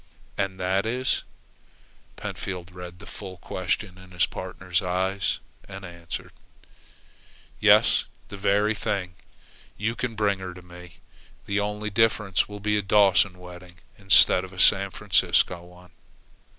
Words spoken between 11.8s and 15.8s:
difference will be a Dawson wedding instead of a San Franciscan